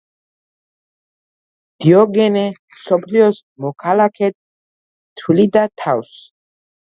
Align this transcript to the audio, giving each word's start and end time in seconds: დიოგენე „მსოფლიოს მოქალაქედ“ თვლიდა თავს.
დიოგენე 1.83 2.45
„მსოფლიოს 2.75 3.41
მოქალაქედ“ 3.65 4.37
თვლიდა 5.21 5.69
თავს. 5.83 6.17